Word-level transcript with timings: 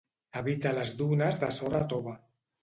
Evita 0.39 0.71
les 0.77 0.93
dunes 1.01 1.37
de 1.45 1.51
sorra 1.59 1.83
tova. 1.93 2.17